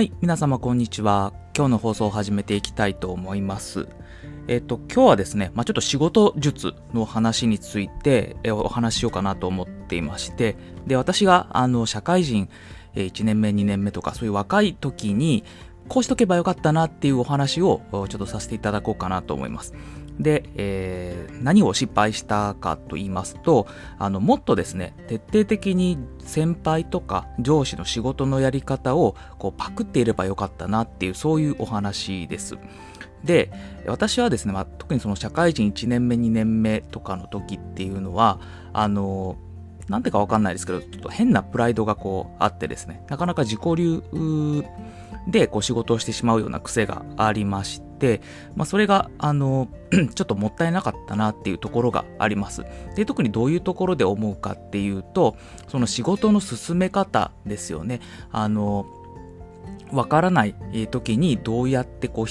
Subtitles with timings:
[0.00, 1.34] はい、皆様こんにちは。
[1.54, 3.86] 今日の放送を始めていきたいと思います。
[4.48, 10.56] えっ、と、今日はですね、まあ、ちょっと仕事術の話についてお話ししようかなと思っていまして、
[10.86, 12.48] で、私が、あの、社会人
[12.94, 15.44] 1年目、2年目とか、そういう若い時に、
[15.90, 19.74] こうしとけばよかったなっていうお話をちょっとさせていただこうかなと思います。
[20.20, 23.66] で、えー、何を失敗したかと言いますと、
[23.98, 32.56] あの、もっとですね、徹底的に先輩とか上司の仕事のやり方をこうパクっていればよかったなっていう、そういうお話です。
[33.24, 33.50] で、
[33.84, 38.38] 私はですね、まあ、特にその社会人1年目、2年目とかの時っていうのは、
[38.72, 39.36] あの、
[39.90, 44.02] なんでかわかんないですけど、ちょっと変なプライドがこうあってですね、なかなか自己流
[45.26, 48.20] でこう仕事をしてしまうような癖がありまして、
[48.54, 49.68] まあ、それが、あの、
[50.14, 52.64] ちょっともったいなかったなっていうところがあります。
[52.94, 55.36] で、特にどういうところで思うかっていうと、
[55.66, 58.00] その仕事の進め方ですよね。
[58.30, 58.86] あの、
[59.92, 60.54] わからない
[60.88, 62.26] 時にどうやってこう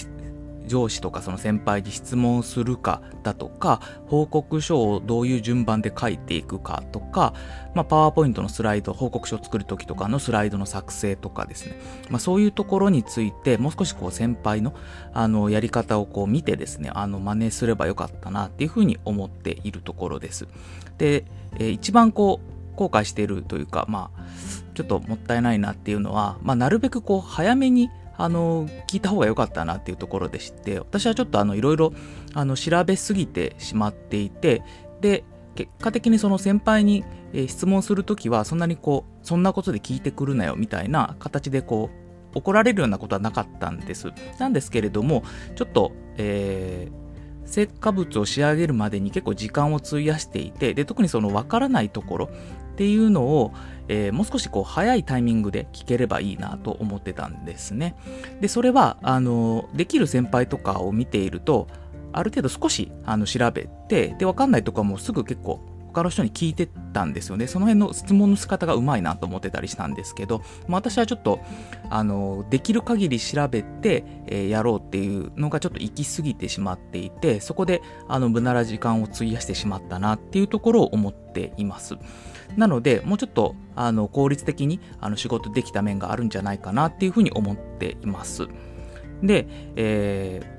[0.70, 7.34] 上司とかその先輩に質問するかだとか、報告書をどういう順番で書いていくかとか、
[7.76, 11.78] まあ、パワーポイントのスライド、報告書を作るときとかのスライドの作成とかですね、
[12.10, 14.74] まあ、そういうところについて、もう少しこう先輩の
[15.14, 20.48] あのやり方をこう見てですね、あの真似すればよかったなっていうふうに思っているところです。
[20.98, 24.22] で、えー、一番こう、後悔しているというか、まあ、
[24.74, 27.90] ちょっともったいないなっていうのは、まあ、なるべくこう早めに
[28.20, 31.94] あの聞いた方が良かったなっていうところでして私はちょっといろいろ
[32.56, 34.62] 調べすぎてしまっていて
[35.00, 35.24] で
[35.56, 37.04] 結果的にその先輩に、
[37.48, 41.90] 質問するときはそんなにこうそんなことで聞いてくるなよみたいな形でこ
[42.34, 44.08] う怒られるようなことはなかったんです。
[44.40, 45.24] なんですけれども
[45.56, 52.30] ちょっと、えー、成果物を仕上げるまでに結構時間を費やしていてで特にその分からないところ
[52.80, 53.52] っていうのを、
[53.90, 57.98] えー、もう少しこう早いタイミングで聞ければいいなと思ってたんですね。
[58.40, 61.68] で、それは、あの、できる先輩とかを見ていると、
[62.14, 65.60] ある程度少しあの調べて、で、わかんないとかもすぐ結構
[65.94, 67.48] 他の人に聞いてたんですよね。
[67.48, 71.40] その辺の質問の仕方がうまいなと思ってたりしたんですけど、まあ、私はちょっと、
[71.90, 81.98] あの、できる限り調べて、えー、やろうっていうのがちょっと行き過ぎてしまっていて、そこで、あの、無駄な時間を費やしてしまったなっていうところを思っています。
[82.58, 88.48] なので、もうちょっとあの効率的にあの仕事できた面があるんじゃないかなっていうふうに思っています。
[89.22, 90.59] で、えー、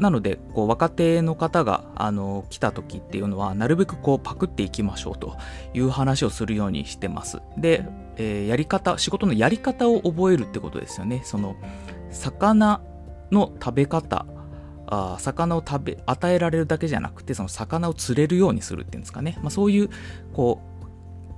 [0.00, 5.36] なので、こう若手の方があの来た時っていうのは、なるべくこうパクっていきましょうと
[5.74, 7.40] いう話をするようにしてます。
[7.56, 11.22] で、えー、やり方、仕事のやり方を覚えるってことですよね。
[11.24, 11.56] その、
[12.10, 12.80] 魚
[13.30, 14.26] の食べ方
[14.90, 19.88] あ魚を食べ与えられるだけじゃなくてその魚を釣れるようにするっていうんですかね、まあ、そういう
[20.32, 20.70] こう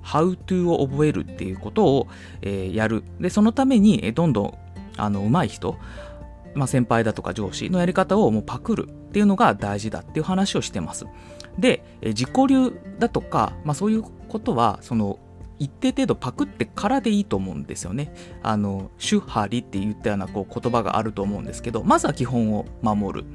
[0.04, 2.08] how to を覚えるっていうことを、
[2.42, 3.04] えー、やる。
[3.20, 4.58] で、そのために、どんどん、
[4.96, 5.76] あの、上手い人、
[6.54, 11.06] まあ、先輩だとか上司のやり方をもうパクるっていうのが大事だっていう話をしてます。
[11.58, 15.18] で、え自己流だとか、まあ、そういうことは、その、
[15.58, 18.12] 一定程度パクってからでいいと思うんですよね。
[18.42, 23.26] あの、主張りって言ったようなこう言葉があると思うんですけど、まずは基本を守る。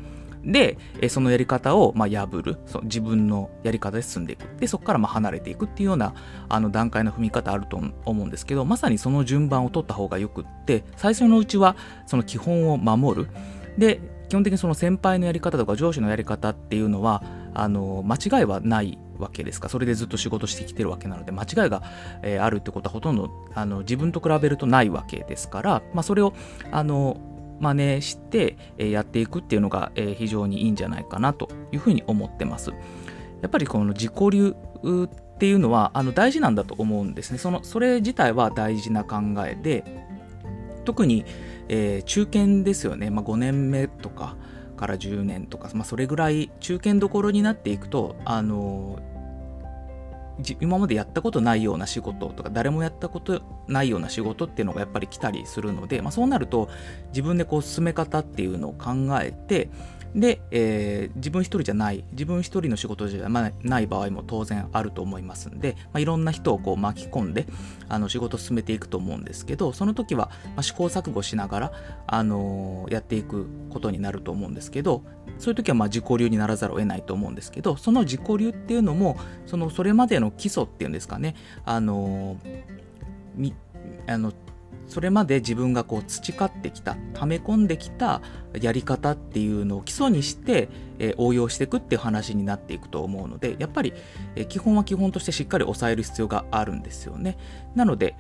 [0.44, 0.78] で、
[1.10, 2.58] そのやり方をま破る。
[2.66, 4.48] その自分のやり方で進んでいく。
[4.60, 6.14] でそこからま離れていくっていうような
[6.50, 11.76] あの段階の踏み方あると思うんですけどまさにその順番を取った方がよくって最初のうちは
[12.06, 13.30] その基本を守る。
[13.78, 17.24] で基本的にその先輩のやり方とか上司のやり方っていうのは
[17.54, 19.70] あの間違いはないわけですか。
[19.70, 21.82] それでずっと仕事してきてるわけなので間違いが、
[22.22, 26.34] えー、あるってことはほとんどあの自分と比べるとないわけですから、まあ、それを
[26.72, 27.18] あの
[27.60, 32.72] 真似してやっていくっていうのが非常にいいんじゃないかなというふうに思ってます。
[33.42, 34.56] やっぱりこの自己流
[35.04, 37.38] っていうのはあの大事なんだと思うんですね。
[37.38, 39.84] そのそれ自体は大事な考えで
[40.86, 41.26] 特に、
[41.68, 44.38] えー、中堅ですよね、まあ、5年目とか
[44.78, 48.98] から10年とか、まあ、それぐらい中堅どころになっていくとあの
[50.60, 56.70] 今までやったことないような仕事とか誰もやったことないような仕事っていうのがやっぱり来たりするので、まあ、そうなると
[57.10, 59.70] 自分でこう進め方っていうのを考えて
[60.18, 67.46] で、えー、自分一人じゃない自分一人の仕事じゃない場合も当然あると思いますんで、まあ、いろんな人をこう巻き込んで
[67.88, 71.72] あの仕事を進めていくと思うんですけどその時は、ま、試行錯誤しながら、
[72.08, 75.04] あのー、やっていくことになると思うんですけど
[75.38, 83.54] そういう時はまあ自己流にならざるを得ないと思うんですけどその自己流っていうのもそのそれまでの基礎っていうんですかねあのー、
[84.08, 84.34] あの
[84.88, 88.22] それまで自分がこう培ってきた溜め込んできた
[88.60, 90.70] やり方っていうのを基礎にして、
[91.00, 93.94] えー、応用していくっていう話になっていくと思うのでやっぱり、
[94.36, 97.38] えー、基本は基本としてしっかり抑える必要があるんですよね。
[97.76, 98.16] なので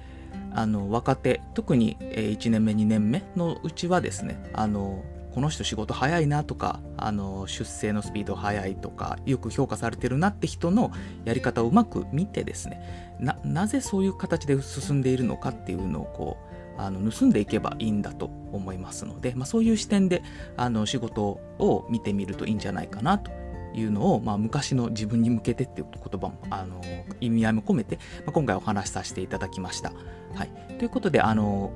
[0.53, 5.03] あの若手特に1年目2年目のうちはですねあの
[5.37, 10.91] この人仕事早いなとかあの出世のスピード早いとかよく評価されてるなって人の
[11.25, 20.23] やり方をうまく見てですねななぜそういう形で進んでいるのかっていうのをこうあの盗んでいけばいいんだと思いますので、まあ、そういう視点で
[20.55, 23.31] あの仕事を見てみるといいんじゃないかなと
[23.73, 26.81] いうのを、まあ、昔の自分に向けてっていう言葉もあの
[27.19, 29.91] 意味合いも込めて、まあ、今回お話しさせていただきました。
[30.33, 31.71] はい、ということであの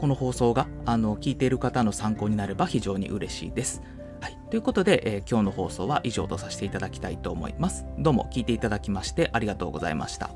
[0.00, 3.82] この放送があの聞いている方の参考になれば非常に嬉しいです。
[4.20, 7.86] はい、ということで、えー、今日の放送は以上とさせていただきたいと思います。
[7.98, 10.30] どうも聞いていただきましてありがとうございました。